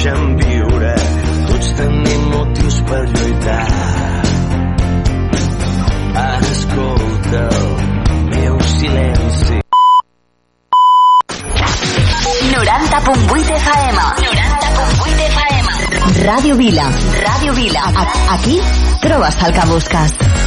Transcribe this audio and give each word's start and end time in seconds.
deixen 0.00 0.36
viure. 0.38 0.94
Tots 1.48 1.72
tenim 1.76 2.22
motius 2.32 2.76
per 2.88 3.00
lluitar. 3.12 3.66
Escolta 6.50 7.42
el 7.58 7.68
meu 8.32 8.60
silenci. 8.78 9.60
90.8 12.50 13.56
FM. 13.60 13.98
90.8 14.24 15.28
FM. 15.28 15.68
Ràdio 16.24 16.56
Vila. 16.56 16.90
Ràdio 17.20 17.52
Vila. 17.60 17.84
A 17.92 18.08
Aquí 18.38 18.60
trobes 19.04 19.42
el 19.44 19.52
que 19.52 19.66
busques. 19.74 20.39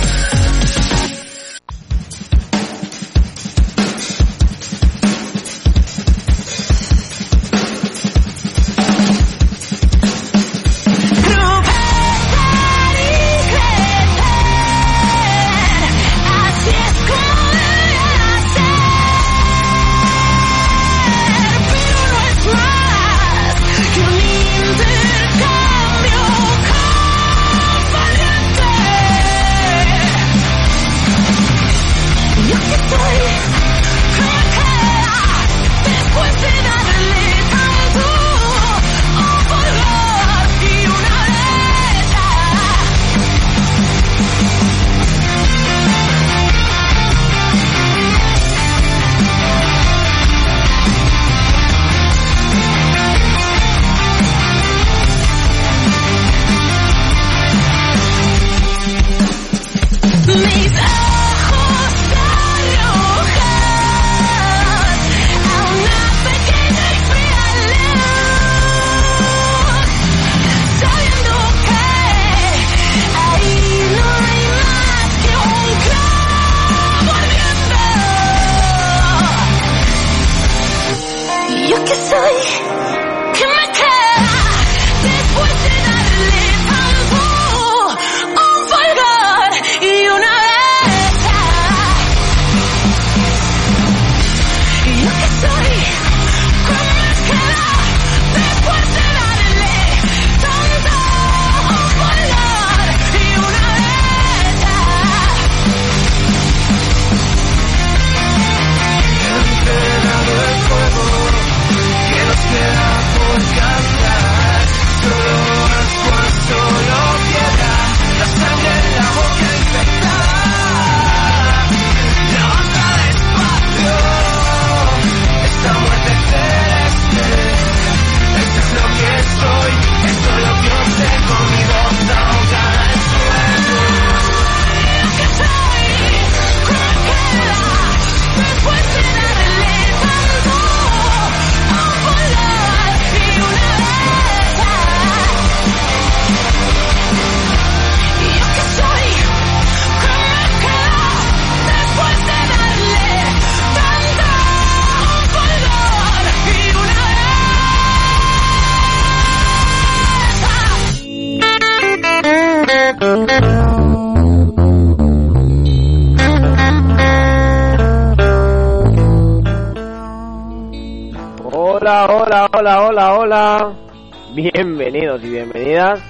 Bienvenidos 174.34 175.22
y 175.22 175.30
bienvenidas 175.30 176.02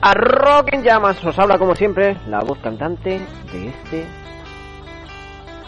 a 0.00 0.14
Rock 0.14 0.68
en 0.72 0.84
Llamas. 0.84 1.22
Os 1.24 1.36
habla 1.36 1.58
como 1.58 1.74
siempre 1.74 2.16
la 2.28 2.38
voz 2.38 2.58
cantante 2.58 3.20
de 3.52 3.68
este 3.68 4.06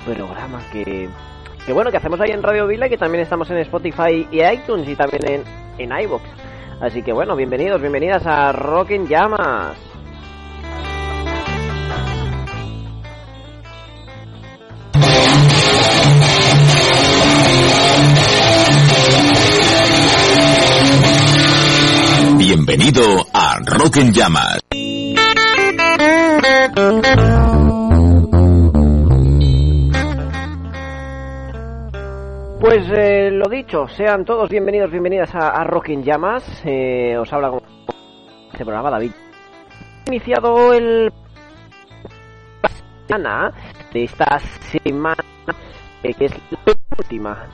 programa 0.05 0.61
que, 0.71 1.09
que 1.67 1.73
bueno, 1.73 1.91
que 1.91 1.97
hacemos 1.97 2.21
ahí 2.21 2.31
en 2.31 2.45
Radio 2.45 2.69
Vila 2.69 2.87
y 2.87 2.91
que 2.91 2.97
también 2.97 3.23
estamos 3.25 3.51
en 3.51 3.59
Spotify 3.59 4.29
y 4.31 4.45
iTunes 4.45 4.89
y 4.89 4.95
también 4.95 5.29
en, 5.29 5.45
en 5.79 5.99
iVoox. 6.05 6.23
Así 6.81 7.03
que 7.03 7.13
bueno, 7.13 7.35
bienvenidos, 7.35 7.81
bienvenidas 7.81 8.25
a 8.27 8.53
Rock 8.53 8.93
en 8.93 9.09
Llamas. 9.09 9.77
Bienvenido 22.67 23.03
a 23.33 23.61
Rock 23.65 23.99
en 23.99 24.13
Llamas. 24.13 24.59
Pues 32.61 32.91
eh, 32.91 33.31
lo 33.31 33.49
dicho, 33.49 33.87
sean 33.87 34.25
todos 34.25 34.51
bienvenidos, 34.51 34.91
bienvenidas 34.91 35.33
a, 35.37 35.51
a 35.51 35.63
Rock 35.63 35.91
en 35.91 36.03
Llamas. 36.03 36.43
Eh, 36.65 37.17
os 37.17 37.33
habla 37.33 37.51
con 37.51 37.61
este 38.51 38.65
programa 38.65 38.91
David. 38.91 39.13
Iniciado 40.09 40.73
el 40.73 41.13
semana 43.07 43.53
de 43.93 44.05
esta 44.05 44.41
semana 44.41 45.23
eh, 46.03 46.15
que 46.15 46.25
es 46.25 46.33
la 46.51 46.75
última 46.99 47.47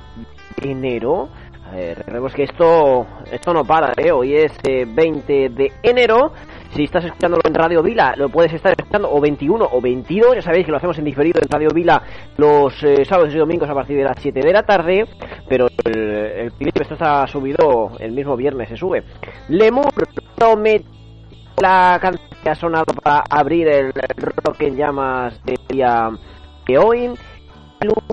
de 0.57 0.71
enero 0.71 1.29
eh, 1.75 1.95
recordemos 1.95 2.35
que 2.35 2.45
esto 2.45 3.07
esto 3.31 3.55
no 3.55 3.65
para, 3.65 3.93
¿eh? 3.97 4.13
Hoy 4.13 4.35
es 4.35 4.53
20 4.63 5.49
de 5.51 5.73
enero. 5.83 6.33
Si 6.75 6.85
estás 6.85 7.05
escuchándolo 7.05 7.43
en 7.45 7.55
Radio 7.55 7.83
Vila, 7.83 8.15
lo 8.17 8.29
puedes 8.29 8.53
estar 8.53 8.73
escuchando 8.73 9.11
o 9.11 9.21
21 9.21 9.69
o 9.71 9.81
22. 9.81 10.37
Ya 10.37 10.43
sabéis 10.43 10.65
que 10.65 10.71
lo 10.71 10.79
hacemos 10.79 10.99
en 10.99 11.05
diferido 11.05 11.41
en 11.43 11.49
Radio 11.49 11.69
Vila 11.75 12.03
los 12.37 12.75
sábados 13.05 13.35
y 13.35 13.39
domingos 13.39 13.69
a 13.69 13.75
partir 13.75 13.97
de 13.97 14.05
las 14.05 14.19
7 14.19 14.41
de 14.41 14.53
la 14.53 14.63
tarde. 14.63 15.07
Pero 15.49 15.67
el, 15.85 16.01
el 16.01 16.53
esto 16.75 16.95
está 16.95 17.27
subido 17.27 17.93
el 17.99 18.13
mismo 18.13 18.37
viernes, 18.37 18.69
se 18.69 18.77
sube. 18.77 19.05
Lemur 19.49 19.93
promete 20.35 20.87
la 21.61 21.99
canción 22.01 22.29
que 22.43 22.51
ha 22.51 22.55
sonado 22.55 22.87
para 23.03 23.25
abrir 23.29 23.69
el 23.69 23.93
rock 23.93 24.63
en 24.63 24.77
llamas 24.77 25.43
de 25.45 25.59
día 25.69 26.11
de 26.67 26.79
hoy. 26.79 27.11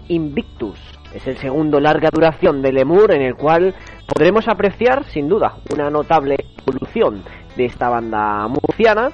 Invictus 0.07 0.98
es 1.13 1.25
el 1.27 1.38
segundo 1.38 1.79
larga 1.79 2.09
duración 2.11 2.61
de 2.61 2.71
Lemur 2.71 3.11
en 3.13 3.21
el 3.21 3.35
cual 3.35 3.75
podremos 4.07 4.47
apreciar 4.47 5.06
sin 5.06 5.27
duda 5.27 5.57
una 5.73 5.89
notable 5.89 6.35
evolución 6.65 7.23
de 7.56 7.65
esta 7.65 7.89
banda 7.89 8.47
murciana 8.47 9.11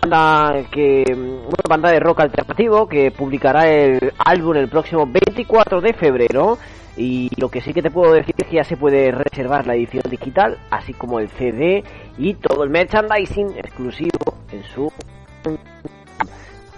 banda 0.00 0.64
que 0.70 1.04
una 1.08 1.64
banda 1.68 1.90
de 1.90 2.00
rock 2.00 2.20
alternativo 2.20 2.88
que 2.88 3.10
publicará 3.10 3.68
el 3.68 4.12
álbum 4.18 4.56
el 4.56 4.68
próximo 4.68 5.06
24 5.06 5.80
de 5.80 5.92
febrero. 5.94 6.58
Y 6.96 7.28
lo 7.40 7.48
que 7.48 7.60
sí 7.60 7.72
que 7.72 7.82
te 7.82 7.90
puedo 7.90 8.12
decir 8.12 8.34
es 8.38 8.46
que 8.46 8.56
ya 8.56 8.64
se 8.64 8.76
puede 8.76 9.10
reservar 9.10 9.66
la 9.66 9.74
edición 9.74 10.04
digital 10.08 10.58
así 10.70 10.92
como 10.92 11.18
el 11.18 11.28
CD 11.30 11.82
y 12.18 12.34
todo 12.34 12.62
el 12.62 12.70
merchandising 12.70 13.58
exclusivo 13.58 14.36
en 14.52 14.62
su 14.62 14.92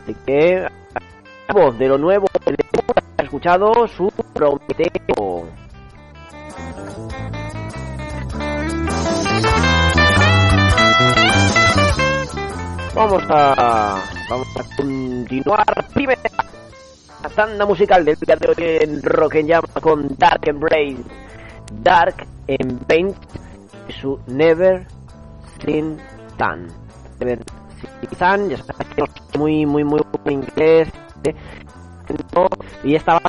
así 0.02 0.16
que 0.24 0.66
de 1.54 1.88
lo 1.88 1.96
nuevo 1.96 2.26
ha 3.16 3.22
escuchado 3.22 3.87
su 3.87 4.10
Prometeo. 4.34 5.46
vamos 12.94 13.22
a 13.28 14.02
vamos 14.28 14.46
a 14.56 14.76
continuar 14.76 15.87
primera 15.94 16.20
tanda 17.34 17.64
musical 17.64 18.04
del 18.04 18.16
día 18.16 18.37
de 18.37 18.49
hoy 18.49 18.78
en 18.81 19.02
Rock 19.02 19.37
and 19.37 19.50
Jam 19.50 19.64
con 19.81 20.08
Dark 20.16 20.49
Embrace 20.49 20.96
Dark 21.82 22.26
Embrace 22.49 23.14
su 24.00 24.19
Never 24.26 24.87
Seen 25.60 25.99
Tan 26.37 26.66
Never 27.20 27.38
Seen 27.81 28.19
Tan 28.19 28.49
ya 28.49 28.56
sabes 28.56 28.88
que 28.88 29.02
no 29.02 29.08
muy 29.38 29.64
muy 29.64 29.84
muy 29.84 30.00
en 30.25 30.32
inglés. 30.32 30.88
Y 32.84 32.94
estaba 32.94 33.20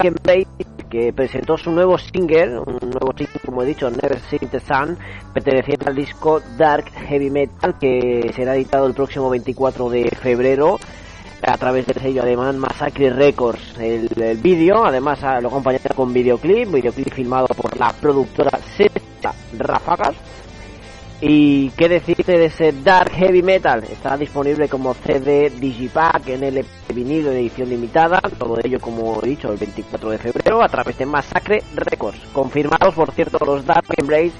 Embrace 0.00 0.46
que 0.88 1.12
presentó 1.12 1.58
su 1.58 1.70
nuevo 1.70 1.98
single, 1.98 2.60
un 2.60 2.78
nuevo 2.80 3.12
single, 3.16 3.40
como 3.44 3.62
he 3.62 3.66
dicho, 3.66 3.90
Never 3.90 4.18
Seen 4.30 4.48
the 4.50 4.60
Sun, 4.60 4.96
perteneciente 5.34 5.88
al 5.88 5.94
disco 5.94 6.40
Dark 6.56 6.90
Heavy 7.08 7.30
Metal, 7.30 7.78
que 7.78 8.30
será 8.34 8.56
editado 8.56 8.86
el 8.86 8.94
próximo 8.94 9.28
24 9.28 9.90
de 9.90 10.08
febrero 10.10 10.78
a 11.42 11.56
través 11.56 11.86
del 11.86 12.00
sello 12.00 12.22
alemán 12.22 12.58
Massacre 12.58 13.10
Records. 13.10 13.78
El, 13.78 14.08
el 14.20 14.38
vídeo, 14.38 14.84
además, 14.84 15.20
lo 15.42 15.48
acompañará 15.48 15.94
con 15.94 16.12
videoclip, 16.12 16.72
videoclip 16.72 17.12
filmado 17.12 17.46
por 17.48 17.76
la 17.78 17.92
productora 17.92 18.58
Sexta 18.76 19.34
Ráfagas. 19.58 20.16
Y 21.20 21.70
qué 21.70 21.88
decirte 21.88 22.38
de 22.38 22.44
ese 22.44 22.72
Dark 22.72 23.10
Heavy 23.10 23.42
Metal, 23.42 23.82
estará 23.82 24.16
disponible 24.16 24.68
como 24.68 24.94
CD 24.94 25.50
Digipack 25.50 26.28
en 26.28 26.44
el 26.44 26.64
vinilo 26.94 27.30
de 27.30 27.40
edición 27.40 27.68
limitada, 27.68 28.20
todo 28.38 28.56
ello 28.62 28.78
como 28.78 29.20
he 29.22 29.30
dicho 29.30 29.50
el 29.50 29.58
24 29.58 30.10
de 30.10 30.18
febrero 30.18 30.62
a 30.62 30.68
través 30.68 30.96
de 30.96 31.06
Massacre 31.06 31.64
Records, 31.74 32.20
confirmados 32.32 32.94
por 32.94 33.10
cierto 33.10 33.44
los 33.44 33.66
Dark 33.66 33.86
Embrace 33.96 34.32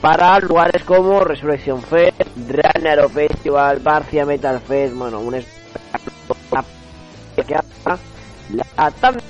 para 0.00 0.38
lugares 0.38 0.84
como 0.84 1.18
Resurrection 1.24 1.82
Fest, 1.82 2.22
Runner 2.48 3.08
Festival, 3.08 3.80
Barcia 3.80 4.24
Metal 4.24 4.60
Fest, 4.60 4.94
bueno, 4.94 5.18
un 5.18 5.34
espectáculo 5.34 6.64
que 7.44 7.56
la 8.54 8.90
tanda 8.92 9.20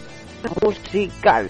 musical. 0.62 1.49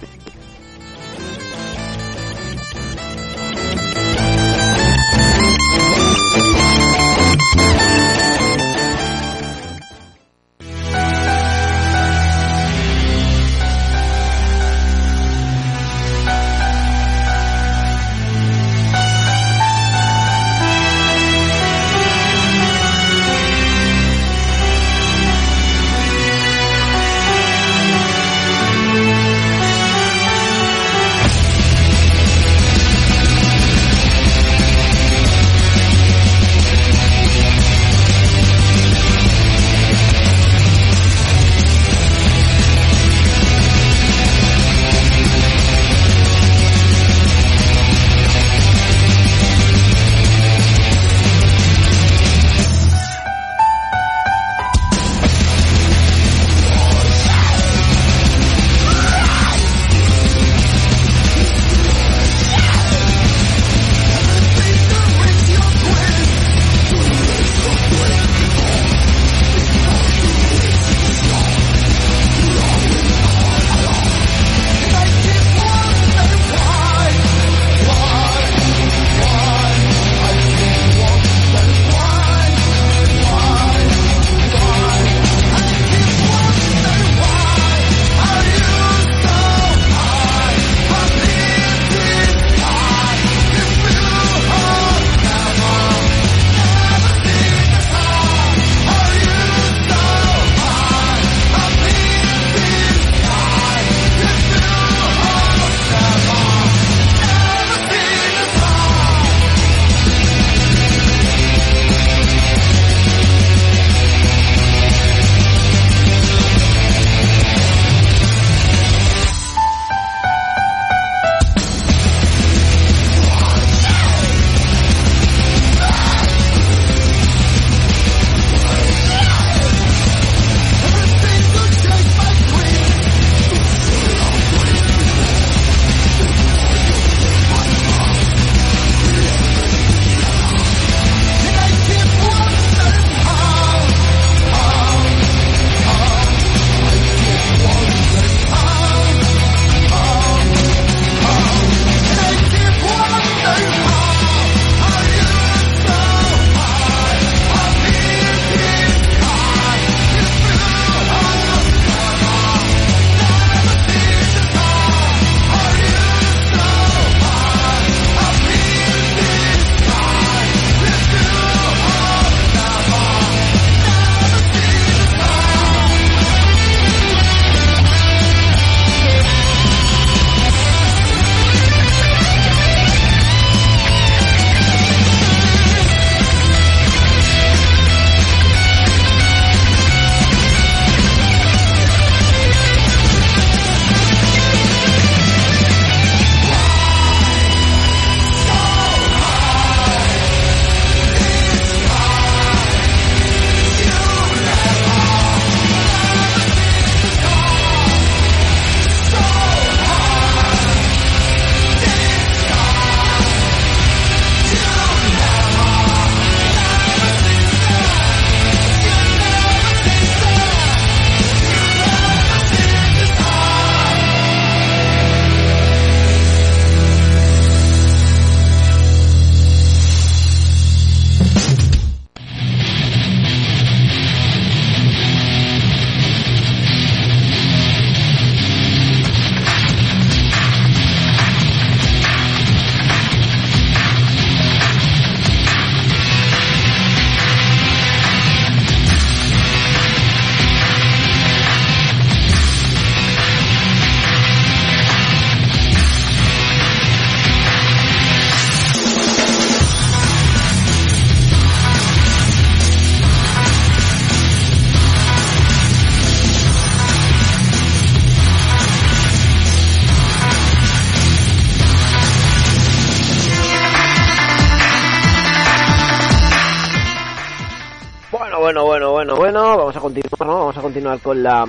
Con 280.99 281.23
la 281.23 281.45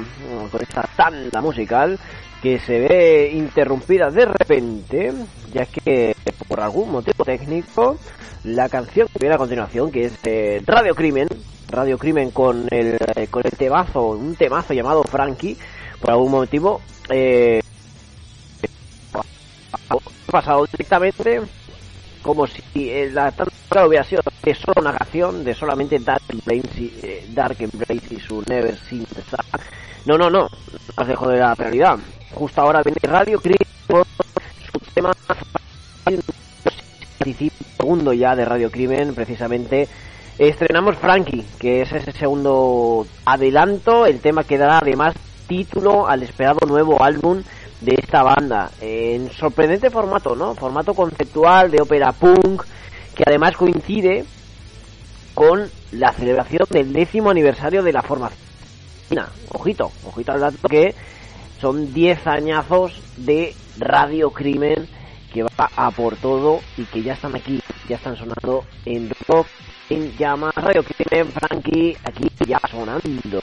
con 0.50 0.62
esta 0.62 0.88
tanda 0.96 1.40
musical 1.40 1.98
que 2.42 2.58
se 2.58 2.80
ve 2.80 3.30
interrumpida 3.32 4.10
de 4.10 4.26
repente, 4.26 5.12
ya 5.52 5.64
que 5.66 6.14
por 6.48 6.60
algún 6.60 6.90
motivo 6.90 7.24
técnico 7.24 7.96
la 8.44 8.68
canción 8.68 9.06
que 9.08 9.18
viene 9.20 9.36
a 9.36 9.38
continuación, 9.38 9.92
que 9.92 10.06
es 10.06 10.18
eh, 10.24 10.60
Radio 10.66 10.94
Crimen, 10.94 11.28
Radio 11.68 11.96
Crimen 11.96 12.30
con 12.30 12.66
el 12.70 12.98
eh, 13.14 13.28
con 13.28 13.42
el 13.44 13.52
temazo, 13.52 14.08
un 14.10 14.34
temazo 14.34 14.74
llamado 14.74 15.02
Frankie, 15.04 15.56
por 16.00 16.10
algún 16.10 16.32
motivo 16.32 16.80
eh, 17.08 17.60
ha 19.14 19.96
pasado 20.30 20.66
directamente 20.66 21.42
como 22.22 22.46
si 22.46 22.62
eh, 22.74 23.10
la 23.12 23.30
tanda 23.32 23.86
hubiera 23.86 24.04
sido 24.04 24.22
de 24.42 24.54
solo 24.54 24.80
una 24.80 24.92
canción, 24.92 25.44
de 25.44 25.54
solamente 25.54 25.98
Dark 25.98 26.22
Embrace, 26.28 26.90
eh, 27.02 27.26
Dark 27.30 27.56
Embrace 27.60 28.14
y 28.14 28.20
su 28.20 28.42
Never 28.48 28.76
Seen 28.76 29.04
the 29.04 29.22
Sun. 29.22 29.60
No, 30.04 30.16
no, 30.18 30.28
no, 30.30 30.48
dejo 31.06 31.28
de 31.28 31.38
la 31.38 31.54
realidad. 31.54 31.98
Justo 32.34 32.60
ahora 32.60 32.82
viene 32.82 32.98
Radio 33.02 33.40
Crimen 33.40 33.58
con 33.86 34.04
su 34.72 34.78
tema 34.94 35.12
segundo 37.76 38.12
ya 38.12 38.34
de 38.34 38.44
Radio 38.44 38.70
Crimen, 38.70 39.14
precisamente 39.14 39.88
estrenamos 40.38 40.96
Frankie, 40.96 41.44
que 41.58 41.82
es 41.82 41.92
ese 41.92 42.12
segundo 42.12 43.06
adelanto, 43.24 44.06
el 44.06 44.20
tema 44.20 44.44
que 44.44 44.58
dará 44.58 44.78
además 44.78 45.14
título 45.46 46.08
al 46.08 46.22
esperado 46.22 46.66
nuevo 46.66 47.02
álbum 47.02 47.42
de 47.80 47.96
esta 48.00 48.22
banda, 48.22 48.70
en 48.80 49.30
sorprendente 49.32 49.90
formato, 49.90 50.34
¿no? 50.34 50.54
Formato 50.54 50.94
conceptual 50.94 51.70
de 51.70 51.82
ópera 51.82 52.12
punk, 52.12 52.62
que 53.14 53.24
además 53.26 53.56
coincide 53.56 54.24
con 55.34 55.70
la 55.92 56.12
celebración 56.12 56.66
del 56.70 56.92
décimo 56.92 57.30
aniversario 57.30 57.82
de 57.82 57.92
la 57.92 58.02
formación. 58.02 58.38
Ojito, 59.50 59.92
ojito 60.04 60.32
al 60.32 60.40
dato 60.40 60.68
que 60.68 60.94
son 61.60 61.92
10 61.92 62.26
añazos 62.26 63.00
de 63.18 63.54
Radio 63.78 64.30
Crimen 64.30 64.88
que 65.32 65.42
va 65.42 65.70
a 65.76 65.90
por 65.90 66.16
todo 66.16 66.60
y 66.76 66.84
que 66.84 67.02
ya 67.02 67.14
están 67.14 67.34
aquí, 67.34 67.60
ya 67.88 67.96
están 67.96 68.16
sonando 68.16 68.64
en 68.84 69.10
rock, 69.26 69.46
en 69.88 70.16
llamas, 70.16 70.54
Radio 70.54 70.82
Crimen, 70.84 71.32
Frankie, 71.32 71.96
aquí 72.04 72.28
ya 72.46 72.60
sonando. 72.70 73.40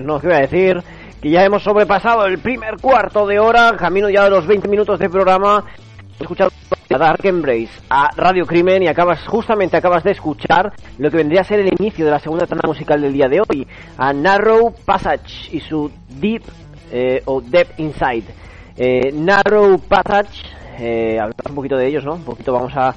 No, 0.00 0.18
¿qué 0.18 0.28
voy 0.28 0.36
a 0.36 0.40
decir? 0.40 0.82
Que 1.20 1.30
ya 1.30 1.44
hemos 1.44 1.62
sobrepasado 1.62 2.24
el 2.24 2.38
primer 2.38 2.76
cuarto 2.80 3.26
de 3.26 3.38
hora, 3.38 3.76
camino 3.76 4.08
ya 4.08 4.24
de 4.24 4.30
los 4.30 4.46
20 4.46 4.68
minutos 4.68 4.98
de 4.98 5.10
programa. 5.10 5.64
He 6.18 6.22
escuchado 6.22 6.50
a 6.90 6.98
Dark 6.98 7.24
Embrace, 7.24 7.70
a 7.90 8.10
Radio 8.16 8.46
Crimen 8.46 8.82
y 8.82 8.88
acabas, 8.88 9.26
justamente 9.26 9.76
acabas 9.76 10.04
de 10.04 10.12
escuchar 10.12 10.72
lo 10.98 11.10
que 11.10 11.16
vendría 11.18 11.42
a 11.42 11.44
ser 11.44 11.60
el 11.60 11.72
inicio 11.78 12.04
de 12.04 12.10
la 12.10 12.18
segunda 12.18 12.46
tanda 12.46 12.66
musical 12.66 13.00
del 13.00 13.12
día 13.12 13.28
de 13.28 13.40
hoy, 13.40 13.66
a 13.98 14.12
Narrow 14.12 14.74
Passage 14.84 15.50
y 15.52 15.60
su 15.60 15.90
Deep 16.08 16.42
eh, 16.90 17.22
o 17.26 17.40
Deep 17.40 17.68
Inside. 17.78 18.24
Eh, 18.76 19.12
Narrow 19.12 19.78
Passage, 19.78 20.42
eh, 20.78 21.18
hablamos 21.18 21.46
un 21.48 21.54
poquito 21.54 21.76
de 21.76 21.86
ellos, 21.88 22.04
¿no? 22.04 22.14
Un 22.14 22.24
poquito 22.24 22.52
vamos 22.52 22.72
a, 22.76 22.94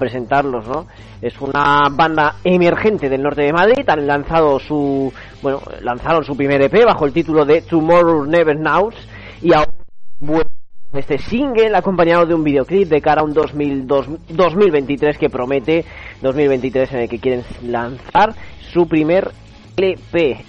presentarlos, 0.00 0.66
¿no? 0.66 0.88
Es 1.22 1.40
una 1.40 1.88
banda 1.92 2.36
emergente 2.42 3.08
del 3.08 3.22
norte 3.22 3.42
de 3.42 3.52
Madrid, 3.52 3.88
han 3.88 4.04
lanzado 4.04 4.58
su, 4.58 5.12
bueno, 5.42 5.60
lanzaron 5.80 6.24
su 6.24 6.36
primer 6.36 6.60
EP 6.60 6.84
bajo 6.84 7.06
el 7.06 7.12
título 7.12 7.44
de 7.44 7.62
Tomorrow 7.62 8.24
Never 8.26 8.56
Knows 8.56 8.96
y 9.40 9.54
ahora 9.54 9.70
bueno, 10.18 10.50
este 10.92 11.18
single 11.18 11.76
acompañado 11.76 12.26
de 12.26 12.34
un 12.34 12.42
videoclip 12.42 12.88
de 12.88 13.00
cara 13.00 13.20
a 13.20 13.24
un 13.24 13.32
2000, 13.32 13.86
dos- 13.86 14.08
2023 14.28 15.18
que 15.18 15.30
promete 15.30 15.84
2023 16.20 16.92
en 16.92 16.98
el 16.98 17.08
que 17.08 17.20
quieren 17.20 17.44
lanzar 17.62 18.34
su 18.72 18.88
primer 18.88 19.30
LP 19.76 20.44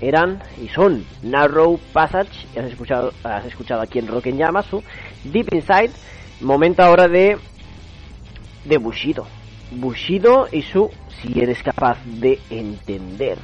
eran 0.00 0.42
y 0.62 0.68
son. 0.68 1.04
Narrow 1.22 1.78
Passage 1.92 2.46
has 2.56 2.66
escuchado 2.66 3.12
has 3.24 3.44
escuchado 3.46 3.82
aquí 3.82 3.98
en 3.98 4.06
Rock 4.06 4.26
en 4.26 4.38
Llamas 4.38 4.66
su 4.66 4.82
Deep 5.24 5.52
Inside 5.52 5.90
momento 6.40 6.82
ahora 6.82 7.08
de 7.08 7.38
de 8.64 8.78
Bushido. 8.78 9.26
Bushido 9.70 10.48
y 10.52 10.62
su 10.62 10.90
Si 11.20 11.40
eres 11.40 11.62
capaz 11.62 11.98
de 12.04 12.38
entender. 12.50 13.38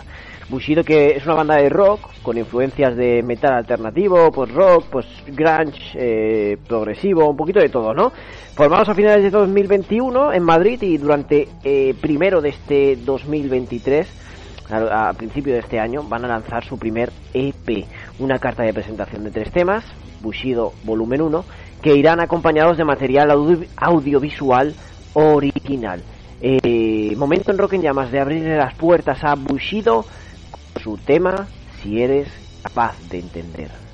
Bushido 0.49 0.85
que 0.85 1.17
es 1.17 1.25
una 1.25 1.35
banda 1.35 1.57
de 1.57 1.69
rock 1.71 2.01
con 2.23 2.37
influencias 2.37 2.95
de 2.97 3.23
metal 3.23 3.55
alternativo, 3.55 4.31
pues 4.31 4.53
rock, 4.53 4.85
pues 4.91 5.07
grunge, 5.27 5.81
eh, 5.95 6.59
progresivo, 6.69 7.29
un 7.29 7.37
poquito 7.37 7.61
de 7.61 7.71
todo, 7.71 7.95
¿no? 7.95 8.13
Formados 8.55 8.89
a 8.91 8.95
finales 8.95 9.23
de 9.23 9.31
2021 9.31 10.33
en 10.33 10.43
Madrid 10.43 10.83
y 10.83 10.99
durante 10.99 11.49
eh, 11.65 11.95
primero 12.01 12.43
de 12.43 12.51
este 12.51 12.97
2023 12.97 14.22
a, 14.71 15.13
principio 15.15 15.53
de 15.55 15.61
este 15.61 15.79
año 15.79 16.03
van 16.03 16.25
a 16.25 16.29
lanzar 16.29 16.65
su 16.65 16.79
primer 16.79 17.13
EP, 17.35 17.87
una 18.19 18.39
carta 18.39 18.63
de 18.63 18.73
presentación 18.73 19.25
de 19.25 19.31
tres 19.31 19.51
temas, 19.53 19.85
Bushido 20.21 20.73
Volumen 20.85 21.23
1, 21.23 21.45
que 21.83 21.97
irán 21.97 22.21
acompañados 22.21 22.77
de 22.77 22.85
material 22.85 23.31
audio- 23.31 23.67
audiovisual 23.77 24.75
original. 25.15 26.03
Eh, 26.41 27.15
momento 27.17 27.51
en 27.53 27.59
Rock 27.59 27.75
en 27.75 27.83
Llamas 27.83 28.11
de 28.11 28.21
abrirle 28.21 28.57
las 28.57 28.75
puertas 28.75 29.23
a 29.23 29.35
Bushido 29.35 30.05
con 30.51 30.83
su 30.83 30.97
tema 30.99 31.47
Si 31.83 32.01
eres 32.03 32.29
capaz 32.63 32.97
de 33.11 33.21
entender. 33.21 33.92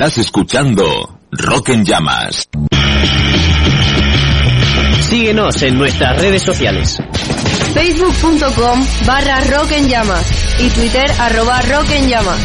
Estás 0.00 0.18
escuchando 0.18 1.18
Rock 1.32 1.70
en 1.70 1.84
Llamas. 1.84 2.48
Síguenos 5.00 5.60
en 5.62 5.76
nuestras 5.76 6.16
redes 6.20 6.40
sociales. 6.40 7.02
Facebook.com 7.74 8.86
barra 9.04 9.40
Rock 9.40 9.72
en 9.72 9.88
Llamas 9.88 10.24
y 10.60 10.68
Twitter 10.68 11.10
arroba 11.18 11.60
Rock 11.62 11.90
en 11.90 12.08
Llamas. 12.10 12.38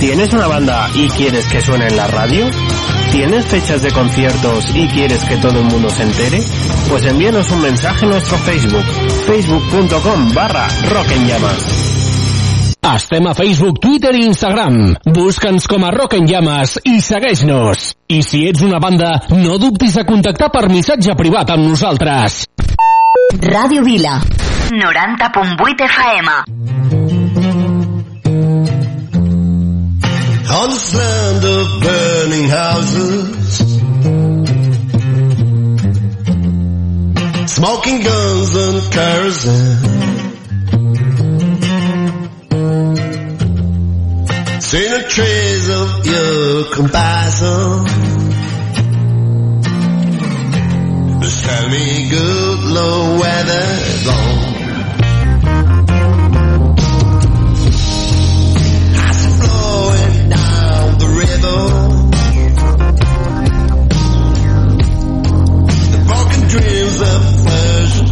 ¿Tienes 0.00 0.30
una 0.34 0.46
banda 0.46 0.90
y 0.94 1.08
quieres 1.08 1.46
que 1.46 1.62
suene 1.62 1.86
en 1.86 1.96
la 1.96 2.08
radio? 2.08 2.46
¿Tienes 3.10 3.46
fechas 3.46 3.80
de 3.80 3.90
conciertos 3.90 4.66
y 4.74 4.86
quieres 4.88 5.24
que 5.24 5.38
todo 5.38 5.60
el 5.60 5.64
mundo 5.64 5.88
se 5.88 6.02
entere? 6.02 6.42
Pues 6.90 7.06
envíanos 7.06 7.50
un 7.50 7.62
mensaje 7.62 8.04
en 8.04 8.10
nuestro 8.10 8.36
Facebook, 8.36 8.84
facebook.com 9.24 10.34
barra 10.34 10.68
Rock 10.90 11.10
en 11.12 11.26
Llamas. 11.26 11.73
Estem 12.84 13.26
a 13.26 13.32
Facebook, 13.32 13.78
Twitter 13.80 14.12
i 14.14 14.26
Instagram. 14.28 14.74
Busca'ns 15.08 15.64
com 15.66 15.86
a 15.88 15.90
Rock 15.94 16.18
en 16.18 16.26
Llames 16.28 16.74
i 16.84 16.98
segueix-nos. 17.00 17.94
I 18.12 18.18
si 18.20 18.42
ets 18.44 18.60
una 18.60 18.76
banda, 18.76 19.08
no 19.32 19.56
dubtis 19.56 19.96
a 19.96 20.04
contactar 20.04 20.50
per 20.52 20.68
missatge 20.68 21.16
privat 21.16 21.54
amb 21.54 21.64
nosaltres. 21.64 22.42
Ràdio 23.40 23.86
Vila. 23.88 24.18
90.8 24.68 25.88
FM. 25.88 26.28
On 30.54 30.68
this 30.70 30.94
land 30.94 31.44
of 31.44 31.66
burning 31.80 32.48
houses 32.52 33.64
Smoking 37.48 38.02
guns 38.04 38.56
and 38.56 38.92
kerosene 38.92 40.03
Seen 44.74 44.92
a 44.92 45.02
trace 45.04 45.68
of 45.68 46.04
your 46.04 46.64
compassion. 46.74 47.86
Just 51.22 51.44
tell 51.44 51.68
me 51.68 52.08
good 52.10 52.58
Lord 52.74 53.20
where 53.20 53.44
they're 53.44 54.04
gone 54.04 54.54
flowing 59.38 60.28
down 60.28 60.98
the 60.98 61.08
river. 61.22 61.60
The 65.92 65.98
broken 66.08 66.48
dreams 66.48 67.00
of 67.00 67.42
flesh 67.44 68.00
and 68.00 68.10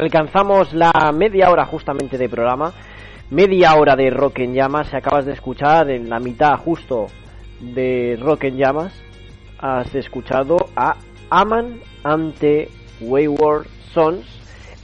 Alcanzamos 0.00 0.72
la 0.72 1.12
media 1.14 1.50
hora 1.50 1.66
justamente 1.66 2.16
de 2.16 2.26
programa. 2.26 2.72
Media 3.28 3.74
hora 3.74 3.96
de 3.96 4.08
Rock 4.08 4.38
en 4.38 4.54
Llamas. 4.54 4.88
Se 4.88 4.96
acabas 4.96 5.26
de 5.26 5.34
escuchar 5.34 5.90
en 5.90 6.08
la 6.08 6.18
mitad 6.18 6.56
justo 6.56 7.08
de 7.60 8.18
Rock 8.18 8.44
en 8.44 8.56
Llamas. 8.56 8.94
Has 9.58 9.94
escuchado 9.94 10.56
a 10.74 10.96
Aman 11.28 11.80
ante 12.02 12.70
Wayward 13.02 13.66
Sons 13.92 14.24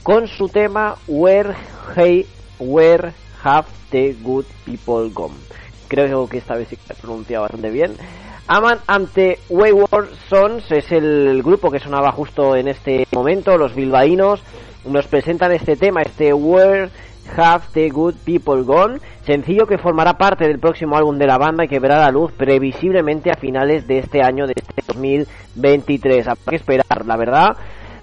con 0.03 0.27
su 0.27 0.49
tema 0.49 0.93
Where, 1.07 1.55
hey, 1.95 2.27
where 2.59 3.11
Have 3.43 3.69
the 3.89 4.15
Good 4.21 4.45
People 4.65 5.09
Gone. 5.11 5.33
Creo 5.87 6.29
que 6.29 6.37
esta 6.37 6.53
vez 6.53 6.67
sí 6.67 6.75
que 6.75 6.93
he 6.93 6.95
pronunciado 6.95 7.41
bastante 7.41 7.71
bien. 7.71 7.93
Aman 8.45 8.77
ante 8.85 9.39
Wayward 9.49 10.09
Sons 10.29 10.71
es 10.71 10.91
el 10.91 11.41
grupo 11.41 11.71
que 11.71 11.79
sonaba 11.79 12.11
justo 12.11 12.55
en 12.55 12.67
este 12.67 13.07
momento. 13.11 13.57
Los 13.57 13.73
bilbaínos 13.73 14.43
nos 14.89 15.07
presentan 15.07 15.51
este 15.51 15.75
tema, 15.75 16.01
este 16.01 16.33
Where 16.33 16.89
Have 17.35 17.65
the 17.73 17.89
Good 17.89 18.15
People 18.25 18.63
Gone, 18.63 18.99
sencillo 19.25 19.67
que 19.67 19.77
formará 19.77 20.17
parte 20.17 20.47
del 20.47 20.59
próximo 20.59 20.97
álbum 20.97 21.17
de 21.17 21.27
la 21.27 21.37
banda 21.37 21.65
y 21.65 21.67
que 21.67 21.79
verá 21.79 21.99
la 21.99 22.11
luz 22.11 22.31
previsiblemente 22.31 23.29
a 23.29 23.35
finales 23.35 23.87
de 23.87 23.99
este 23.99 24.21
año, 24.21 24.47
de 24.47 24.53
este 24.55 24.81
2023. 24.87 26.27
Habrá 26.27 26.41
que 26.49 26.55
esperar, 26.55 27.05
la 27.05 27.17
verdad 27.17 27.57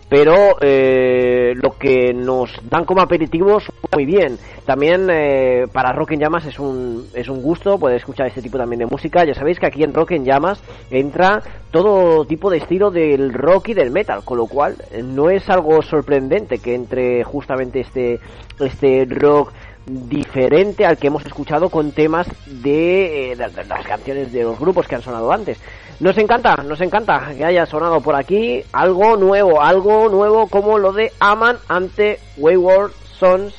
pero 0.08 0.56
eh, 0.60 1.54
lo 1.54 1.78
que 1.78 2.12
nos 2.14 2.50
dan 2.68 2.84
como 2.84 3.00
aperitivos 3.00 3.64
muy 3.92 4.04
bien. 4.04 4.38
También 4.64 5.08
eh, 5.10 5.66
para 5.72 5.92
Rock 5.92 6.12
en 6.12 6.20
Llamas 6.20 6.46
es 6.46 6.58
un, 6.58 7.06
es 7.14 7.28
un 7.28 7.42
gusto 7.42 7.78
poder 7.78 7.96
escuchar 7.96 8.26
este 8.26 8.42
tipo 8.42 8.58
también 8.58 8.80
de 8.80 8.86
música. 8.86 9.24
Ya 9.24 9.34
sabéis 9.34 9.58
que 9.58 9.66
aquí 9.66 9.82
en 9.82 9.92
Rock 9.92 10.12
en 10.12 10.24
Llamas 10.24 10.62
entra 10.90 11.42
todo 11.70 12.24
tipo 12.24 12.50
de 12.50 12.58
estilo 12.58 12.90
del 12.90 13.34
rock 13.34 13.70
y 13.70 13.74
del 13.74 13.90
metal, 13.90 14.24
con 14.24 14.38
lo 14.38 14.46
cual 14.46 14.76
eh, 14.92 15.02
no 15.02 15.30
es 15.30 15.48
algo 15.50 15.82
sorprendente 15.82 16.58
que 16.58 16.74
entre 16.74 17.24
justamente 17.24 17.80
este, 17.80 18.20
este 18.60 19.04
rock 19.08 19.52
diferente 19.86 20.86
al 20.86 20.96
que 20.96 21.08
hemos 21.08 21.24
escuchado 21.26 21.68
con 21.68 21.92
temas 21.92 22.26
de, 22.46 23.36
de, 23.36 23.64
las 23.64 23.86
canciones 23.86 24.32
de 24.32 24.42
los 24.42 24.58
grupos 24.58 24.86
que 24.86 24.94
han 24.94 25.02
sonado 25.02 25.30
antes. 25.32 25.58
Nos 26.00 26.18
encanta, 26.18 26.56
nos 26.56 26.80
encanta 26.80 27.32
que 27.36 27.44
haya 27.44 27.66
sonado 27.66 28.00
por 28.00 28.16
aquí 28.16 28.62
algo 28.72 29.16
nuevo, 29.16 29.60
algo 29.62 30.08
nuevo 30.08 30.48
como 30.48 30.78
lo 30.78 30.92
de 30.92 31.12
Aman 31.20 31.58
ante 31.68 32.18
Wayward 32.36 32.92
Sons. 33.18 33.54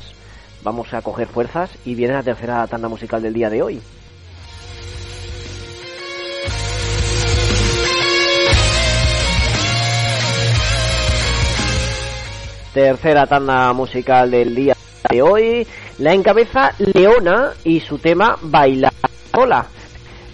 Vamos 0.64 0.94
a 0.94 1.02
coger 1.02 1.28
fuerzas 1.28 1.70
y 1.86 1.96
viene 1.96 2.14
la 2.14 2.24
tercera 2.24 2.66
tanda 2.68 2.90
musical 2.90 3.22
del 3.22 3.34
día 3.34 3.50
de 3.50 3.62
hoy. 3.62 3.82
Tercera 12.74 13.26
tanda 13.28 13.72
musical 13.72 14.32
del 14.32 14.54
día 14.54 14.76
de 15.10 15.22
hoy 15.22 15.68
la 16.00 16.14
encabeza 16.14 16.72
Leona 16.78 17.52
y 17.64 17.80
su 17.80 17.98
tema 17.98 18.38
Bailar 18.42 18.94
sola. 19.34 19.68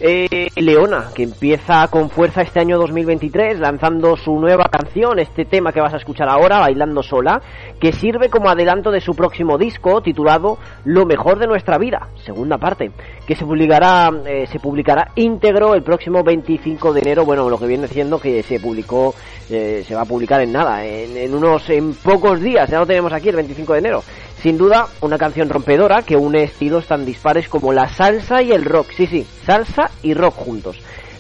Eh, 0.04 0.48
Leona, 0.56 1.12
que 1.14 1.22
empieza 1.22 1.88
con 1.90 2.10
fuerza 2.10 2.42
este 2.42 2.60
año 2.60 2.80
2023 2.80 3.60
lanzando 3.60 4.18
su 4.18 4.34
nueva 4.40 4.64
canción, 4.64 5.20
este 5.20 5.46
tema 5.46 5.72
que 5.72 5.80
vas 5.80 5.94
a 5.94 5.98
escuchar 5.98 6.28
ahora, 6.28 6.58
Bailando 6.58 7.04
Sola, 7.04 7.40
que 7.80 7.94
sirve 7.94 8.30
como 8.30 8.50
adelanto 8.50 8.90
de 8.90 9.00
su 9.00 9.14
próximo 9.14 9.60
disco 9.60 10.02
titulado 10.02 10.58
Lo 10.86 11.06
mejor 11.06 11.38
de 11.38 11.46
nuestra 11.46 11.78
vida, 11.78 12.08
segunda 12.26 12.58
parte, 12.58 12.90
que 13.28 13.36
se 13.36 13.46
publicará, 13.46 14.10
eh, 14.26 14.48
se 14.48 14.60
publicará 14.60 15.10
íntegro 15.18 15.76
el 15.76 15.84
próximo 15.84 16.24
25 16.24 16.94
de 16.94 17.02
enero, 17.02 17.24
bueno, 17.24 17.48
lo 17.48 17.60
que 17.60 17.68
viene 17.68 17.88
siendo 17.88 18.20
que 18.20 18.42
se 18.42 18.60
publicó, 18.60 19.14
eh, 19.52 19.84
se 19.86 19.94
va 19.94 20.02
a 20.02 20.06
publicar 20.06 20.42
en 20.42 20.52
nada, 20.52 20.84
en, 20.84 21.16
en 21.16 21.36
unos, 21.36 21.70
en 21.70 21.94
pocos 21.94 22.42
días, 22.42 22.68
ya 22.68 22.80
lo 22.80 22.88
tenemos 22.88 23.14
aquí 23.14 23.30
el 23.30 23.36
25 23.36 23.74
de 23.74 23.80
enero. 23.80 24.04
Sin 24.42 24.58
duda, 24.58 24.88
una 25.02 25.20
canción 25.20 25.50
rompedora 25.50 26.02
que 26.02 26.16
une 26.16 26.44
estilos 26.44 26.88
tan 26.88 27.06
dispares 27.06 27.48
como 27.48 27.72
la 27.72 27.88
salsa 27.88 28.42
y 28.42 28.52
el 28.52 28.66
rock. 28.66 28.88
Sí, 28.98 29.06
sí, 29.06 29.28
salsa 29.46 29.92
y 30.02 30.16
rock 30.16 30.34
juntos. 30.34 30.78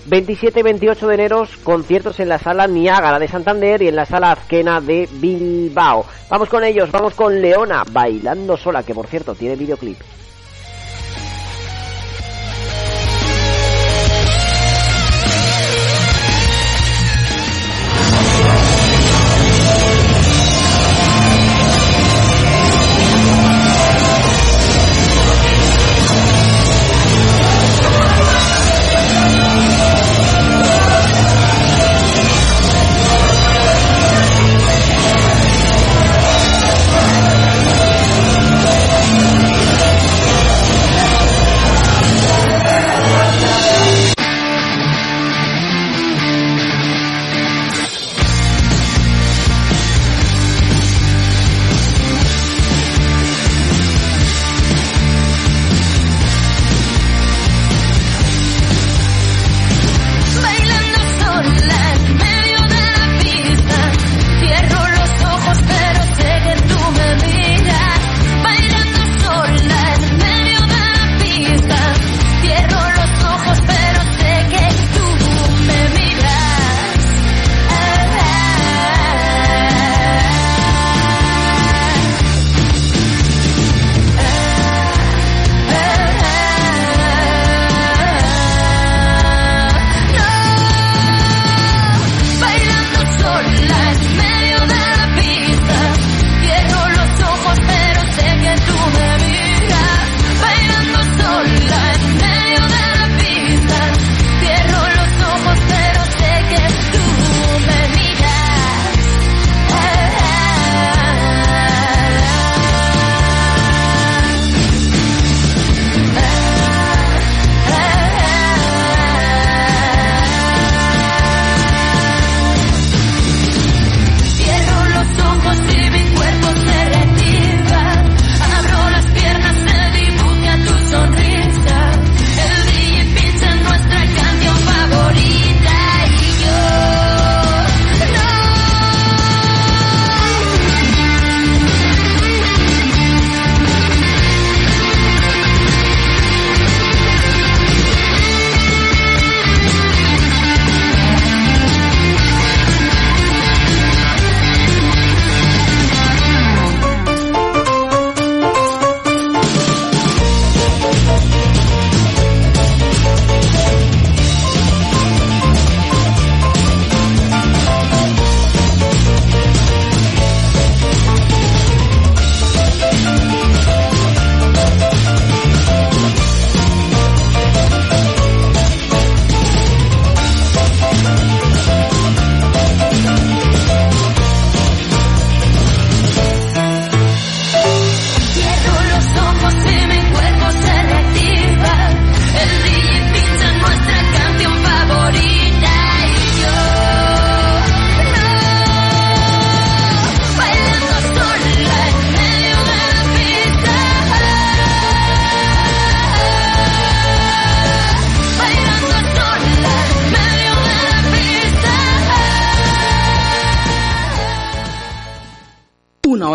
27 0.07 0.59
y 0.59 0.63
28 0.63 1.07
de 1.07 1.13
enero, 1.13 1.43
conciertos 1.63 2.19
en 2.19 2.29
la 2.29 2.39
sala 2.39 2.65
Niágara 2.65 3.19
de 3.19 3.27
Santander 3.27 3.83
y 3.83 3.89
en 3.89 3.95
la 3.95 4.07
sala 4.07 4.31
Azquena 4.31 4.81
de 4.81 5.07
Bilbao. 5.11 6.03
Vamos 6.31 6.49
con 6.49 6.63
ellos, 6.63 6.91
vamos 6.91 7.13
con 7.13 7.39
Leona, 7.39 7.83
bailando 7.91 8.57
sola, 8.57 8.81
que 8.81 8.95
por 8.95 9.05
cierto 9.05 9.35
tiene 9.35 9.55
videoclip. 9.55 9.99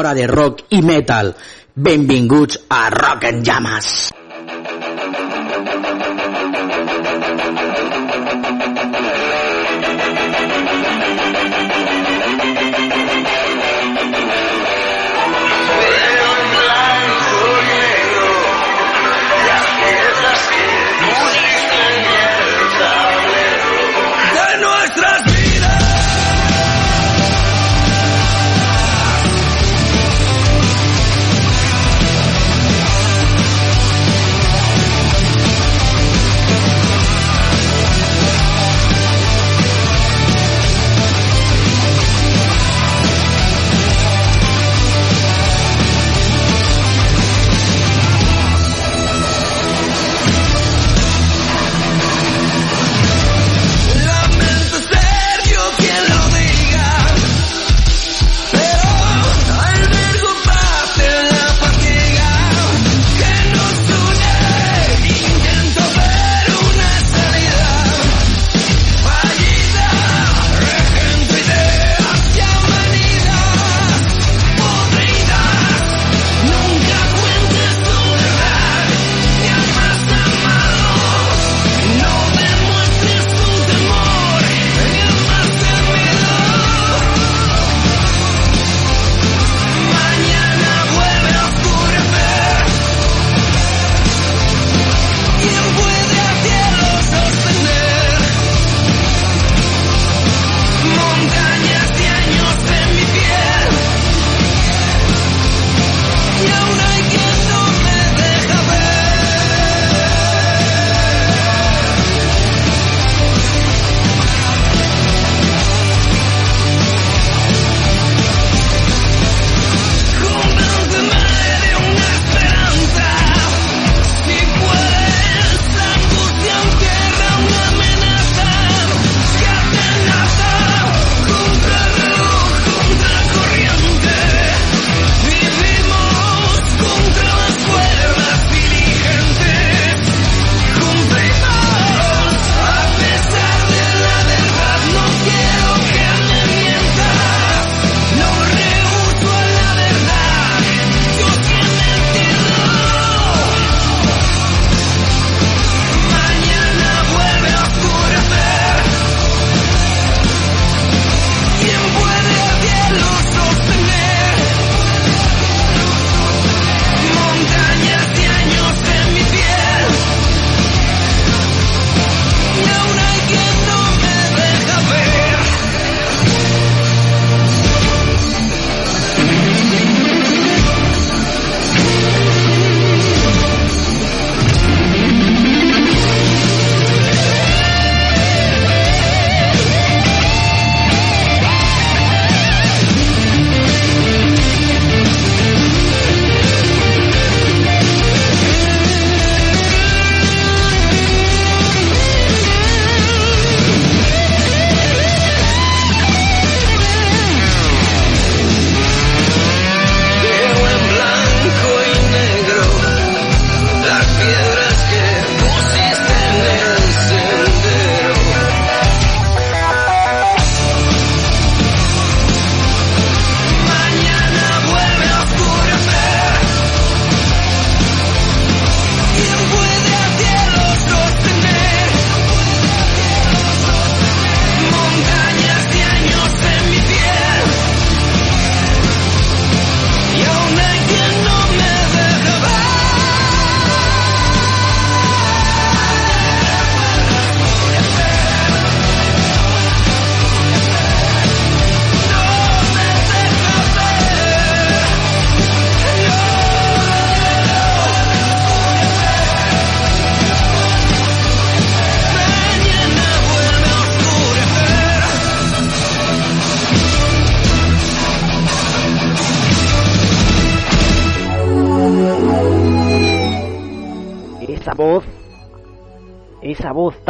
hora 0.06 0.14
de 0.14 0.26
rock 0.26 0.64
i 0.70 0.82
metal. 0.82 1.34
Benvinguts 1.74 2.60
a 2.68 2.88
Rock 2.90 3.24
en 3.24 3.42
Llamas. 3.42 4.15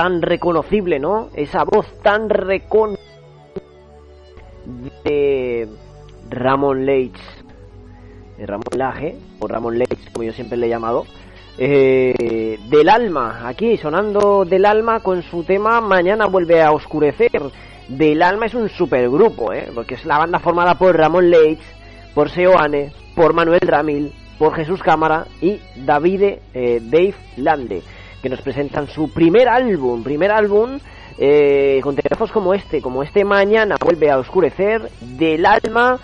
tan 0.06 0.22
reconocible, 0.22 1.00
¿no? 1.00 1.30
Esa 1.34 1.64
voz 1.64 1.84
tan 2.00 2.30
reconocible 2.30 3.02
de 5.02 5.68
Ramón 6.30 6.86
Leitch. 6.86 7.18
Eh, 8.38 8.46
Ramón 8.46 8.66
Laje, 8.76 9.16
o 9.40 9.48
Ramón 9.48 9.78
Leitch, 9.78 10.12
como 10.12 10.22
yo 10.22 10.32
siempre 10.32 10.56
le 10.56 10.66
he 10.66 10.68
llamado. 10.68 11.06
Eh, 11.58 12.58
del 12.70 12.88
alma, 12.88 13.48
aquí 13.48 13.78
sonando 13.78 14.44
del 14.44 14.66
alma 14.66 15.00
con 15.00 15.22
su 15.22 15.42
tema 15.42 15.80
Mañana 15.80 16.26
vuelve 16.26 16.62
a 16.62 16.70
oscurecer. 16.70 17.42
Del 17.88 18.22
alma 18.22 18.46
es 18.46 18.54
un 18.54 18.68
supergrupo, 18.68 19.52
¿eh? 19.52 19.70
porque 19.74 19.94
es 19.94 20.04
la 20.04 20.18
banda 20.18 20.38
formada 20.38 20.76
por 20.76 20.96
Ramón 20.96 21.30
Leitch, 21.30 21.62
por 22.14 22.30
Seoane, 22.30 22.92
por 23.16 23.32
Manuel 23.32 23.60
Ramil, 23.60 24.12
por 24.38 24.54
Jesús 24.54 24.82
Cámara 24.84 25.26
y 25.40 25.58
David 25.84 26.22
eh, 26.54 26.80
Dave 26.80 27.14
Lande 27.38 27.82
que 28.26 28.30
nos 28.30 28.42
presentan 28.42 28.88
su 28.88 29.12
primer 29.12 29.48
álbum, 29.48 30.02
primer 30.02 30.32
álbum 30.32 30.80
eh, 31.16 31.78
con 31.80 31.94
teléfonos 31.94 32.32
como 32.32 32.54
este, 32.54 32.82
como 32.82 33.04
este 33.04 33.24
mañana 33.24 33.76
vuelve 33.80 34.10
a 34.10 34.18
oscurecer 34.18 34.90
del 35.00 35.46
alma. 35.46 36.00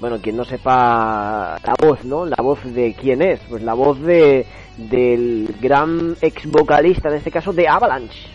Bueno, 0.00 0.20
quien 0.22 0.38
no 0.38 0.44
sepa 0.46 1.58
la 1.62 1.74
voz, 1.78 2.02
¿no? 2.06 2.24
La 2.24 2.38
voz 2.38 2.64
de 2.64 2.94
quién 2.98 3.20
es, 3.20 3.40
pues 3.40 3.62
la 3.62 3.74
voz 3.74 4.00
de 4.00 4.46
del 4.78 5.54
gran 5.60 6.16
ex 6.22 6.46
vocalista, 6.46 7.10
en 7.10 7.16
este 7.16 7.30
caso 7.30 7.52
de 7.52 7.68
Avalanche. 7.68 8.30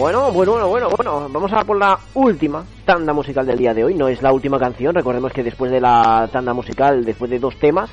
Bueno, 0.00 0.32
bueno, 0.32 0.52
bueno, 0.52 0.68
bueno, 0.70 0.88
bueno, 0.96 1.28
vamos 1.28 1.52
a 1.52 1.62
por 1.62 1.76
la 1.76 1.98
última 2.14 2.64
tanda 2.86 3.12
musical 3.12 3.44
del 3.44 3.58
día 3.58 3.74
de 3.74 3.84
hoy. 3.84 3.92
No 3.92 4.08
es 4.08 4.22
la 4.22 4.32
última 4.32 4.58
canción, 4.58 4.94
recordemos 4.94 5.30
que 5.30 5.42
después 5.42 5.70
de 5.70 5.78
la 5.78 6.26
tanda 6.32 6.54
musical, 6.54 7.04
después 7.04 7.30
de 7.30 7.38
dos 7.38 7.54
temas, 7.58 7.90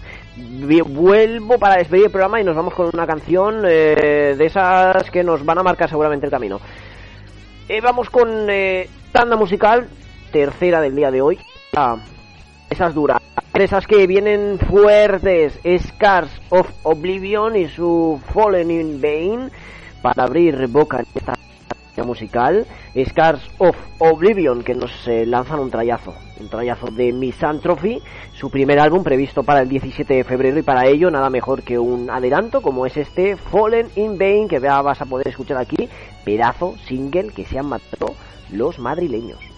vuelvo 0.87 1.59
para 1.59 1.75
despedir 1.75 2.05
el 2.05 2.11
programa 2.11 2.39
y 2.39 2.45
nos 2.45 2.55
vamos 2.55 2.73
con 2.75 2.89
una 2.93 3.05
canción 3.05 3.61
eh, 3.67 4.35
de 4.37 4.45
esas 4.45 5.11
que 5.11 5.21
nos 5.21 5.43
van 5.43 5.57
a 5.57 5.63
marcar 5.63 5.89
seguramente 5.89 6.27
el 6.27 6.31
camino. 6.31 6.61
Eh, 7.67 7.81
vamos 7.81 8.09
con 8.09 8.49
eh, 8.49 8.89
tanda 9.11 9.35
musical, 9.35 9.89
tercera 10.31 10.79
del 10.79 10.95
día 10.95 11.11
de 11.11 11.21
hoy. 11.21 11.37
Ah, 11.75 11.97
esas 12.69 12.93
duras, 12.93 13.21
esas 13.53 13.85
que 13.85 14.07
vienen 14.07 14.59
fuertes, 14.59 15.59
Scars 15.89 16.31
of 16.51 16.71
Oblivion 16.83 17.57
y 17.57 17.67
su 17.67 18.17
Fallen 18.33 18.71
in 18.71 19.01
Vain, 19.01 19.51
para 20.01 20.23
abrir 20.23 20.67
boca 20.67 20.99
en 20.99 21.05
esta 21.13 21.33
musical, 22.03 22.65
Scars 23.05 23.41
of 23.57 23.75
Oblivion, 23.99 24.63
que 24.63 24.75
nos 24.75 25.07
eh, 25.07 25.25
lanzan 25.25 25.59
un 25.59 25.71
trayazo, 25.71 26.13
un 26.39 26.49
trayazo 26.49 26.87
de 26.87 27.11
Misanthropy, 27.11 28.01
su 28.33 28.49
primer 28.49 28.79
álbum 28.79 29.03
previsto 29.03 29.43
para 29.43 29.61
el 29.61 29.69
17 29.69 30.13
de 30.13 30.23
febrero 30.23 30.59
y 30.59 30.63
para 30.63 30.87
ello 30.87 31.09
nada 31.11 31.29
mejor 31.29 31.63
que 31.63 31.79
un 31.79 32.09
adelanto 32.09 32.61
como 32.61 32.85
es 32.85 32.97
este 32.97 33.37
Fallen 33.37 33.87
in 33.95 34.17
Vain, 34.17 34.47
que 34.47 34.59
vas 34.59 35.01
a 35.01 35.05
poder 35.05 35.27
escuchar 35.27 35.57
aquí, 35.57 35.89
pedazo 36.23 36.75
single 36.87 37.29
que 37.29 37.45
se 37.45 37.59
han 37.59 37.67
matado 37.67 38.13
los 38.51 38.79
madrileños. 38.79 39.56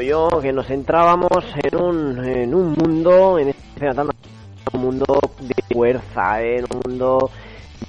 Yo 0.00 0.28
que 0.40 0.52
nos 0.52 0.70
entrábamos 0.70 1.44
en 1.62 1.76
un, 1.76 2.24
en 2.24 2.54
un 2.54 2.72
mundo, 2.72 3.38
en 3.38 3.48
este 3.48 3.88
un 4.72 4.80
mundo 4.80 5.18
de 5.40 5.54
fuerza, 5.74 6.40
en 6.42 6.64
un 6.70 6.80
mundo 6.86 7.30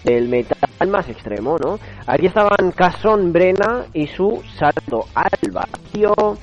del 0.04 0.28
metal 0.28 0.88
más 0.88 1.08
extremo, 1.08 1.58
¿no? 1.58 1.80
Aquí 2.08 2.26
estaban 2.26 2.72
Cason 2.76 3.32
Brena 3.32 3.86
y 3.94 4.08
su 4.08 4.42
salto 4.58 5.06
al 5.14 5.52
vacío. 5.52 6.38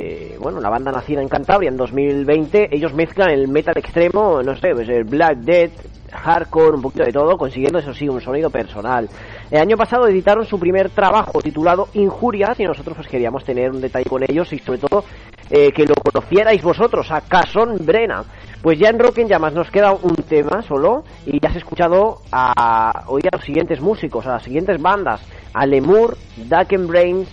Eh, 0.00 0.36
bueno, 0.40 0.60
la 0.60 0.70
banda 0.70 0.92
nacida 0.92 1.20
en 1.20 1.28
Cantabria 1.28 1.70
en 1.70 1.76
2020, 1.76 2.68
ellos 2.70 2.94
mezclan 2.94 3.30
el 3.30 3.48
metal 3.48 3.76
extremo, 3.76 4.40
no 4.42 4.54
sé, 4.56 4.70
pues 4.72 4.88
el 4.88 5.02
Black 5.02 5.38
Death, 5.38 5.72
hardcore, 6.12 6.76
un 6.76 6.82
poquito 6.82 7.04
de 7.04 7.12
todo, 7.12 7.36
consiguiendo 7.36 7.80
eso 7.80 7.92
sí, 7.92 8.08
un 8.08 8.20
sonido 8.20 8.48
personal. 8.48 9.08
El 9.50 9.60
año 9.60 9.76
pasado 9.76 10.06
editaron 10.06 10.44
su 10.46 10.58
primer 10.58 10.90
trabajo 10.90 11.40
titulado 11.40 11.88
Injurias 11.94 12.60
y 12.60 12.64
nosotros 12.64 12.96
pues 12.96 13.08
queríamos 13.08 13.44
tener 13.44 13.70
un 13.70 13.80
detalle 13.80 14.08
con 14.08 14.22
ellos 14.22 14.52
y 14.52 14.58
sobre 14.58 14.78
todo 14.78 15.04
eh, 15.50 15.72
que 15.72 15.84
lo 15.84 15.94
conocierais 15.94 16.62
vosotros, 16.62 17.10
a 17.10 17.22
Cason 17.22 17.78
Brena. 17.84 18.24
Pues 18.62 18.78
ya 18.78 18.90
en 18.90 18.98
Rock 18.98 19.18
en 19.18 19.28
Llamas 19.28 19.54
nos 19.54 19.70
queda 19.70 19.92
un 19.92 20.14
tema 20.14 20.62
solo 20.62 21.04
y 21.26 21.40
ya 21.40 21.48
has 21.48 21.56
escuchado 21.56 22.18
a, 22.30 23.04
hoy 23.06 23.22
a 23.30 23.36
los 23.36 23.44
siguientes 23.44 23.80
músicos, 23.80 24.26
a 24.26 24.32
las 24.34 24.42
siguientes 24.42 24.80
bandas, 24.80 25.20
a 25.54 25.66
Lemur, 25.66 26.16
Dark 26.48 26.68
Embrace, 26.72 27.26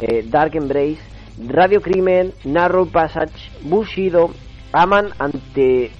eh, 0.00 0.24
Dark 0.28 0.54
Embrace, 0.54 1.15
Radio 1.38 1.82
Crimen, 1.82 2.32
Narrow 2.44 2.88
Passage, 2.88 3.50
Bushido, 3.62 4.30
Aman 4.72 5.10
ante 5.18 5.90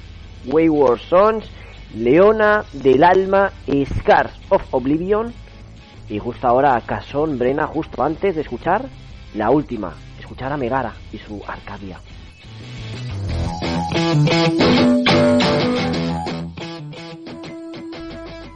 Wayward 0.46 1.00
Sons, 1.00 1.44
Leona 1.94 2.64
del 2.72 3.04
Alma 3.04 3.52
Scars 3.98 4.32
of 4.48 4.62
Oblivion. 4.70 5.32
Y 6.08 6.18
justo 6.18 6.46
ahora 6.46 6.80
Casón 6.86 7.38
Brena, 7.38 7.66
justo 7.66 8.02
antes 8.02 8.34
de 8.34 8.42
escuchar 8.42 8.86
la 9.34 9.50
última, 9.50 9.94
escuchar 10.18 10.52
a 10.52 10.56
Megara 10.56 10.94
y 11.12 11.18
su 11.18 11.42
Arcadia. 11.46 12.00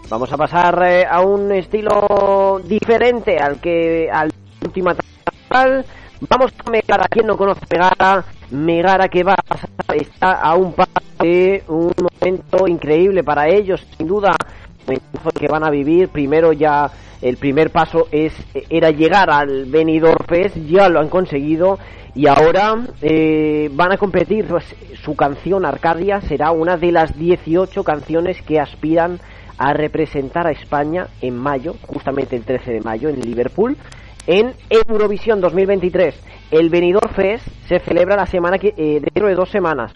Vamos 0.08 0.32
a 0.32 0.36
pasar 0.36 0.82
eh, 0.82 1.06
a 1.08 1.20
un 1.20 1.52
estilo 1.52 2.60
diferente 2.64 3.38
al 3.38 3.60
que 3.60 4.10
al 4.12 4.32
última 4.60 4.96
tal. 5.48 5.84
Vamos 6.28 6.52
a 6.64 6.70
Megara, 6.70 7.06
quien 7.08 7.26
no 7.26 7.36
conoce 7.36 7.64
Megara, 7.70 8.24
Megara 8.50 9.08
que 9.08 9.22
va 9.22 9.32
a 9.32 9.42
pasar, 9.42 9.70
está 9.96 10.32
a 10.32 10.54
un 10.54 10.74
paso 10.74 10.90
de 11.18 11.64
un 11.66 11.92
momento 11.96 12.68
increíble 12.68 13.24
para 13.24 13.48
ellos, 13.48 13.86
sin 13.96 14.06
duda, 14.06 14.36
que 15.38 15.48
van 15.48 15.64
a 15.64 15.70
vivir. 15.70 16.08
Primero 16.08 16.52
ya 16.52 16.90
el 17.22 17.38
primer 17.38 17.70
paso 17.70 18.06
es 18.10 18.34
era 18.68 18.90
llegar 18.90 19.30
al 19.30 19.64
Benidorm 19.64 20.26
Fest, 20.26 20.56
ya 20.56 20.90
lo 20.90 21.00
han 21.00 21.08
conseguido 21.08 21.78
y 22.14 22.26
ahora 22.26 22.76
eh, 23.00 23.70
van 23.72 23.92
a 23.92 23.96
competir. 23.96 24.46
Pues, 24.46 24.64
su 25.02 25.16
canción 25.16 25.64
Arcadia 25.64 26.20
será 26.20 26.50
una 26.50 26.76
de 26.76 26.92
las 26.92 27.16
18 27.18 27.82
canciones 27.82 28.42
que 28.42 28.60
aspiran 28.60 29.20
a 29.56 29.72
representar 29.72 30.46
a 30.46 30.52
España 30.52 31.06
en 31.22 31.36
mayo, 31.36 31.76
justamente 31.86 32.36
el 32.36 32.44
13 32.44 32.72
de 32.72 32.80
mayo 32.80 33.08
en 33.08 33.20
Liverpool, 33.20 33.76
en 34.30 34.54
Eurovisión 34.70 35.40
2023. 35.40 36.14
El 36.52 36.70
Benidorm 36.70 37.12
Fest 37.12 37.48
se 37.66 37.80
celebra 37.80 38.14
la 38.14 38.26
semana 38.26 38.58
que 38.58 38.68
eh, 38.76 39.00
dentro 39.00 39.26
de 39.26 39.34
dos 39.34 39.50
semanas. 39.50 39.92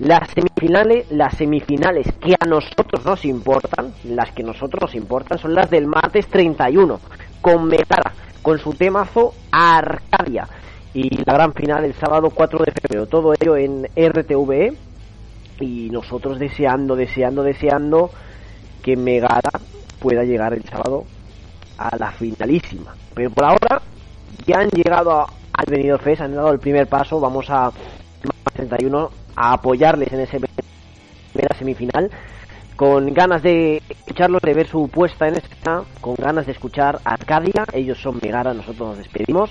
Las 0.00 0.30
semifinales, 0.30 1.08
las 1.12 1.36
semifinales 1.36 2.12
que 2.20 2.34
a 2.34 2.44
nosotros 2.44 3.04
nos 3.04 3.24
importan, 3.24 3.94
las 4.02 4.32
que 4.32 4.42
a 4.42 4.46
nosotros 4.46 4.82
nos 4.82 4.94
importan, 4.96 5.38
son 5.38 5.54
las 5.54 5.70
del 5.70 5.86
martes 5.86 6.26
31, 6.26 6.98
con 7.40 7.66
Metara, 7.68 8.12
con 8.42 8.58
su 8.58 8.74
temazo 8.74 9.34
Arcadia. 9.52 10.48
Y 10.92 11.16
la 11.24 11.34
gran 11.34 11.54
final 11.54 11.84
el 11.84 11.94
sábado 11.94 12.30
4 12.30 12.58
de 12.64 12.72
febrero. 12.72 13.06
Todo 13.06 13.32
ello 13.32 13.56
en 13.56 13.84
RTVE. 13.94 14.72
Y 15.60 15.88
nosotros 15.90 16.40
deseando, 16.40 16.96
deseando, 16.96 17.44
deseando 17.44 18.10
que 18.82 18.96
Megara 18.96 19.52
pueda 20.00 20.24
llegar 20.24 20.52
el 20.52 20.64
sábado 20.64 21.04
a 21.78 21.96
la 21.96 22.10
finalísima. 22.12 22.94
Pero 23.14 23.30
por 23.30 23.44
ahora 23.44 23.80
ya 24.46 24.60
han 24.60 24.68
llegado 24.70 25.26
al 25.52 25.66
Benidorm 25.66 26.02
Fest, 26.02 26.22
han 26.22 26.34
dado 26.34 26.52
el 26.52 26.58
primer 26.58 26.86
paso. 26.86 27.20
Vamos 27.20 27.48
a 27.48 27.70
31 28.52 29.10
a 29.36 29.52
apoyarles 29.52 30.12
en 30.12 30.20
ese 30.20 30.40
primera 31.32 31.56
semifinal 31.56 32.10
con 32.76 33.12
ganas 33.12 33.42
de 33.42 33.82
escucharlos, 33.88 34.40
de 34.40 34.54
ver 34.54 34.68
su 34.68 34.88
puesta 34.88 35.26
en 35.26 35.34
escena, 35.34 35.82
con 36.00 36.14
ganas 36.14 36.46
de 36.46 36.52
escuchar 36.52 37.00
Arcadia. 37.04 37.64
Ellos 37.72 38.00
son 38.00 38.20
Megara, 38.22 38.54
nosotros 38.54 38.90
nos 38.90 38.98
despedimos. 38.98 39.50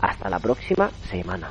Hasta 0.00 0.28
la 0.28 0.40
próxima 0.40 0.90
semana. 1.08 1.50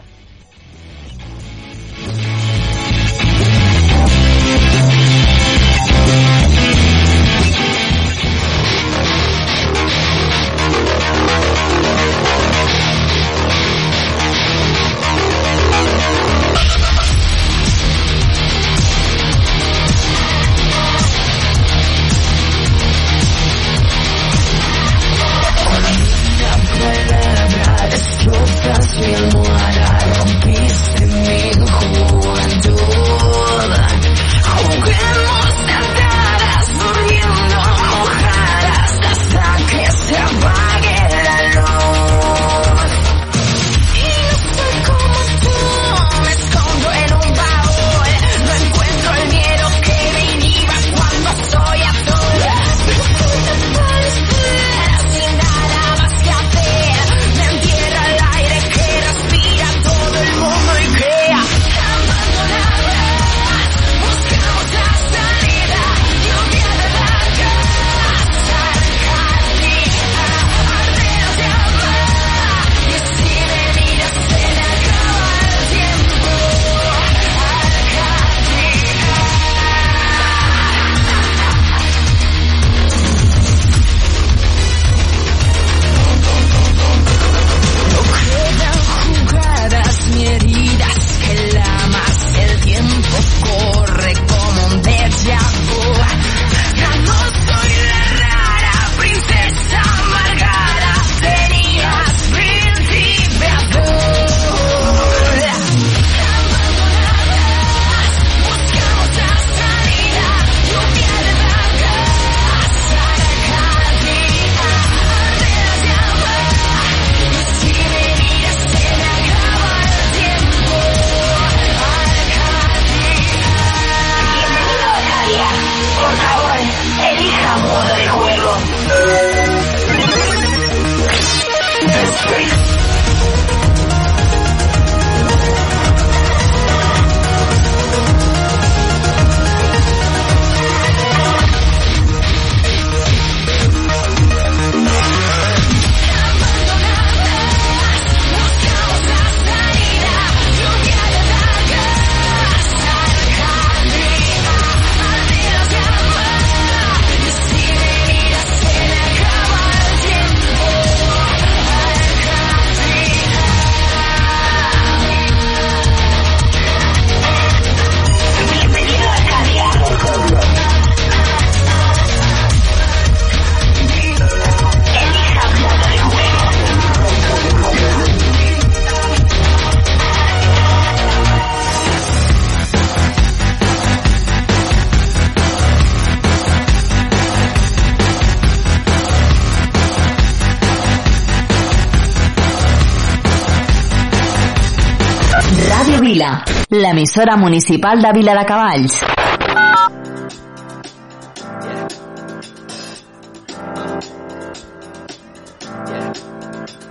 Vila, 196.13 196.43
l'emissora 196.69 197.35
municipal 197.37 197.99
de 197.99 198.11
Vila 198.11 198.35
de 198.35 198.45
Cavalls. 198.45 199.03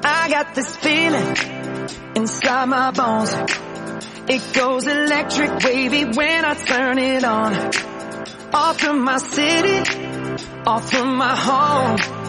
I 0.02 0.28
got 0.28 0.54
this 0.56 0.76
feeling 0.76 1.36
inside 2.16 2.66
my 2.66 2.90
bones. 2.90 3.32
It 4.26 4.42
goes 4.54 4.88
electric 4.88 5.62
wavy 5.62 6.04
when 6.04 6.44
I 6.44 6.54
turn 6.54 6.98
it 6.98 7.22
on. 7.22 7.54
Off 8.52 8.80
from 8.80 9.04
my 9.04 9.18
city, 9.18 9.78
off 10.66 10.90
from 10.90 11.16
my 11.16 11.36
home. 11.36 12.22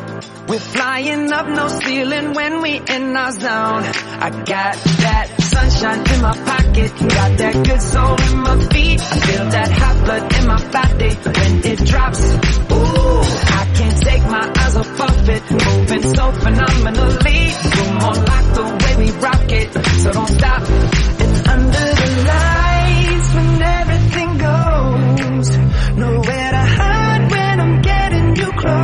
We're 0.47 0.59
flying 0.59 1.31
up 1.31 1.47
no 1.47 1.67
ceiling 1.69 2.33
when 2.33 2.61
we 2.61 2.77
in 2.77 3.15
our 3.15 3.31
zone. 3.31 3.83
I 4.21 4.29
got 4.29 4.75
that 4.75 5.41
sunshine 5.41 5.99
in 6.13 6.21
my 6.21 6.35
pocket, 6.35 6.62
got 6.82 7.38
that 7.38 7.53
good 7.65 7.82
soul 7.82 8.15
in 8.21 8.38
my 8.39 8.57
feet. 8.74 8.99
Feel 8.99 9.45
that 9.49 9.71
hot 9.71 10.05
blood 10.05 10.34
in 10.34 10.47
my 10.47 10.61
body 10.71 11.11
when 11.13 11.65
it 11.71 11.80
drops. 11.86 12.21
Ooh, 12.71 13.21
I 13.59 13.63
can't 13.76 14.01
take 14.01 14.24
my 14.24 14.53
eyes 14.57 14.76
off 14.76 15.01
of 15.01 15.30
it, 15.30 15.51
moving 15.51 16.15
so 16.15 16.32
phenomenally. 16.32 17.41
You're 17.76 17.93
more 18.01 18.17
like 18.32 18.47
the 18.57 18.65
way 18.82 18.95
we 19.05 19.11
rock 19.19 19.51
it, 19.51 19.74
so 20.01 20.11
don't 20.11 20.30
stop. 20.30 20.61
And 21.24 21.47
under 21.47 21.88
the 22.01 22.09
lights 22.32 23.28
when 23.36 23.61
everything 23.61 24.38
goes, 24.38 25.57
nowhere 25.97 26.51
to 26.51 26.63
hide 26.78 27.32
when 27.32 27.59
I'm 27.59 27.82
getting 27.82 28.36
you 28.36 28.51
close. 28.53 28.82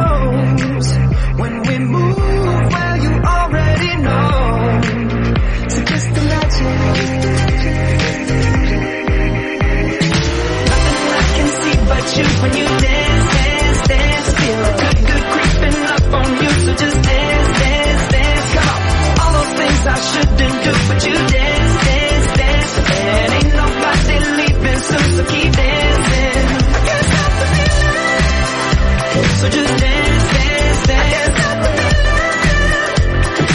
So 29.39 29.47
just 29.47 29.77
dance, 29.79 30.23
dance, 30.33 30.87
dance. 30.87 31.37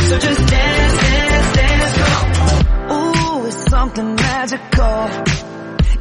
So 0.08 0.18
just 0.18 0.42
dance, 0.48 0.94
dance, 1.02 1.56
dance. 1.56 1.94
Ooh, 2.90 3.46
it's 3.46 3.70
something 3.70 4.14
magical. 4.14 4.98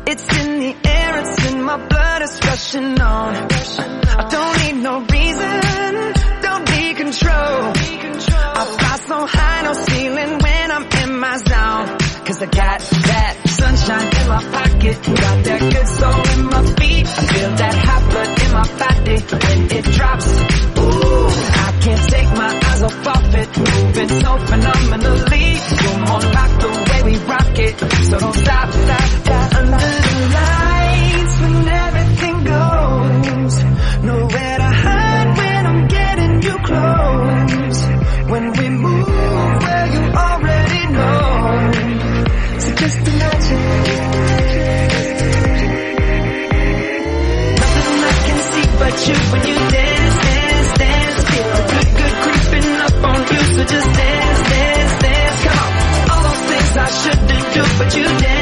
It's 0.05 0.39
in 0.39 0.59
the 0.59 0.75
air, 0.87 1.19
it's 1.19 1.51
in 1.51 1.63
my 1.63 1.77
blood, 1.87 2.21
it's 2.21 2.45
rushing 2.45 3.01
on. 3.01 3.35
I 3.35 4.27
don't 4.29 4.57
need 4.63 4.77
no 4.83 4.99
reason, 5.01 6.13
don't 6.41 6.65
be 6.65 6.93
control. 6.93 7.73
I 8.55 8.65
fly 8.77 8.97
so 9.07 9.25
high, 9.25 9.61
no 9.63 9.73
ceiling 9.73 10.39
when 10.39 10.71
I'm 10.71 10.87
in 11.03 11.19
my 11.19 11.37
zone. 11.37 11.97
Cause 12.25 12.41
I 12.41 12.45
got 12.45 12.79
that 12.79 13.37
sunshine 13.49 14.07
in 14.21 14.27
my 14.29 14.41
pocket, 14.57 14.95
got 15.03 15.43
that 15.43 15.61
good 15.73 15.87
soul 15.87 16.39
in 16.39 16.45
my 16.45 16.63
feet. 16.75 16.82
I 17.05 17.21
feel 17.33 17.51
that 17.61 17.75
hot 17.75 18.03
blood 18.09 18.31
in 18.43 18.51
my 18.53 18.67
body 18.81 19.17
when 19.43 19.59
it 19.77 19.85
drops. 19.95 20.27
Ooh, 20.79 21.27
I 21.65 21.79
can't 21.83 22.09
take 22.09 22.29
my 22.37 22.51
eyes 22.67 22.83
off 22.83 23.07
of 23.07 23.35
it. 23.35 23.49
Moving 23.57 24.09
so 24.23 24.31
phenomenally. 24.49 25.45
Come 25.83 26.03
on, 26.03 26.23
rock 26.33 26.51
the 26.61 26.69
way 26.89 27.03
we 27.03 27.17
rock 27.25 27.59
it. 27.59 27.79
So 28.05 28.19
don't 28.19 28.33
stop, 28.35 28.71
stop. 28.71 29.22
i 56.75 56.89
shouldn't 56.89 57.53
do, 57.53 57.61
but 57.77 57.95
you 57.95 58.03
did. 58.03 58.32